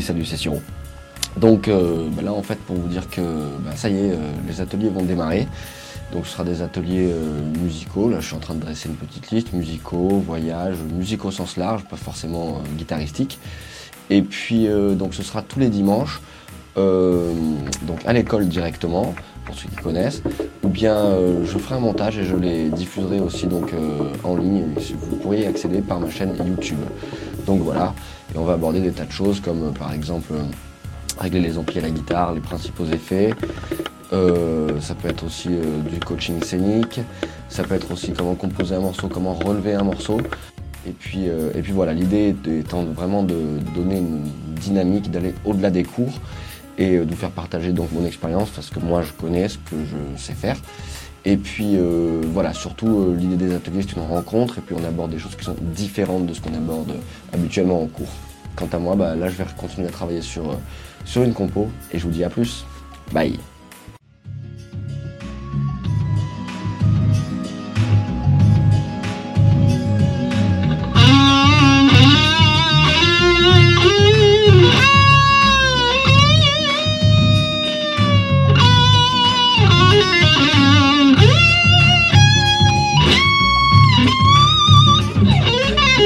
salut 0.00 0.24
c'est 0.24 0.36
Siro. 0.36 0.60
Donc 1.36 1.68
bah 1.68 2.22
là 2.22 2.32
en 2.32 2.42
fait 2.42 2.56
pour 2.56 2.76
vous 2.76 2.88
dire 2.88 3.08
que 3.08 3.20
bah, 3.64 3.72
ça 3.76 3.88
y 3.88 3.96
est, 3.96 4.14
les 4.46 4.60
ateliers 4.60 4.88
vont 4.88 5.02
démarrer. 5.02 5.46
Donc 6.12 6.26
ce 6.26 6.32
sera 6.32 6.44
des 6.44 6.60
ateliers 6.60 7.08
musicaux, 7.62 8.08
là 8.08 8.18
je 8.20 8.26
suis 8.26 8.36
en 8.36 8.40
train 8.40 8.54
de 8.54 8.60
dresser 8.60 8.88
une 8.88 8.96
petite 8.96 9.30
liste, 9.30 9.52
musicaux, 9.52 10.22
voyages, 10.26 10.76
musicaux 10.92 11.28
au 11.28 11.32
sens 11.32 11.56
large, 11.56 11.84
pas 11.84 11.96
forcément 11.96 12.60
guitaristique. 12.76 13.38
Et 14.10 14.22
puis 14.22 14.68
donc 14.96 15.14
ce 15.14 15.22
sera 15.22 15.42
tous 15.42 15.60
les 15.60 15.68
dimanches, 15.68 16.20
donc 16.76 18.00
à 18.06 18.12
l'école 18.12 18.48
directement, 18.48 19.14
pour 19.44 19.54
ceux 19.54 19.68
qui 19.68 19.76
connaissent, 19.76 20.22
ou 20.62 20.68
bien 20.68 20.94
euh, 20.94 21.44
je 21.44 21.58
ferai 21.58 21.76
un 21.76 21.80
montage 21.80 22.18
et 22.18 22.24
je 22.24 22.36
les 22.36 22.68
diffuserai 22.68 23.20
aussi 23.20 23.46
donc 23.46 23.72
euh, 23.72 24.12
en 24.24 24.36
ligne. 24.36 24.66
Vous 25.10 25.16
pourriez 25.16 25.46
accéder 25.46 25.80
par 25.80 26.00
ma 26.00 26.10
chaîne 26.10 26.34
YouTube. 26.36 26.78
Donc 27.46 27.60
voilà, 27.60 27.94
et 28.34 28.38
on 28.38 28.44
va 28.44 28.54
aborder 28.54 28.80
des 28.80 28.92
tas 28.92 29.04
de 29.04 29.12
choses 29.12 29.40
comme 29.40 29.68
euh, 29.68 29.70
par 29.70 29.92
exemple 29.92 30.32
régler 31.18 31.40
les 31.40 31.58
amplis 31.58 31.78
à 31.78 31.82
la 31.82 31.90
guitare, 31.90 32.32
les 32.32 32.40
principaux 32.40 32.86
effets. 32.86 33.34
ça 34.10 34.94
peut 34.94 35.08
être 35.08 35.24
aussi 35.24 35.48
du 35.48 36.00
coaching 36.00 36.42
scénique, 36.42 37.00
ça 37.50 37.62
peut 37.62 37.74
être 37.74 37.92
aussi 37.92 38.12
comment 38.12 38.34
composer 38.34 38.76
un 38.76 38.80
morceau, 38.80 39.08
comment 39.08 39.34
relever 39.34 39.74
un 39.74 39.82
morceau. 39.82 40.18
Et 40.86 40.92
puis, 40.92 41.26
et 41.26 41.60
puis 41.60 41.72
voilà, 41.72 41.92
l'idée 41.92 42.34
étant 42.58 42.84
vraiment 42.84 43.22
de 43.22 43.36
donner 43.74 43.98
une 43.98 44.22
dynamique, 44.54 45.10
d'aller 45.10 45.34
au-delà 45.44 45.70
des 45.70 45.82
cours 45.82 46.14
et 46.80 46.96
euh, 46.96 47.04
de 47.04 47.14
faire 47.14 47.30
partager 47.30 47.72
donc 47.72 47.92
mon 47.92 48.04
expérience 48.04 48.50
parce 48.50 48.70
que 48.70 48.80
moi 48.80 49.02
je 49.02 49.12
connais 49.12 49.48
ce 49.48 49.58
que 49.58 49.76
je 49.84 50.20
sais 50.20 50.34
faire. 50.34 50.56
Et 51.24 51.36
puis 51.36 51.76
euh, 51.76 52.22
voilà, 52.32 52.54
surtout 52.54 52.88
euh, 52.88 53.16
l'idée 53.16 53.36
des 53.36 53.54
ateliers 53.54 53.82
c'est 53.82 53.96
une 53.96 54.06
rencontre 54.06 54.58
et 54.58 54.60
puis 54.62 54.74
on 54.78 54.84
aborde 54.84 55.10
des 55.10 55.18
choses 55.18 55.36
qui 55.36 55.44
sont 55.44 55.56
différentes 55.60 56.26
de 56.26 56.32
ce 56.32 56.40
qu'on 56.40 56.54
aborde 56.54 56.94
habituellement 57.32 57.82
en 57.82 57.86
cours. 57.86 58.12
Quant 58.56 58.68
à 58.72 58.78
moi, 58.78 58.96
bah, 58.96 59.14
là 59.14 59.28
je 59.28 59.36
vais 59.36 59.44
continuer 59.56 59.88
à 59.88 59.90
travailler 59.90 60.22
sur, 60.22 60.56
sur 61.04 61.22
une 61.22 61.34
compo 61.34 61.68
et 61.92 61.98
je 61.98 62.04
vous 62.04 62.10
dis 62.10 62.24
à 62.24 62.30
plus. 62.30 62.64
Bye 63.12 63.38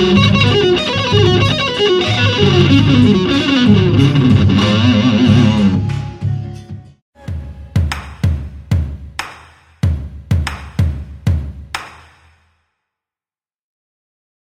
Thank 0.00 0.38
you. 3.48 3.57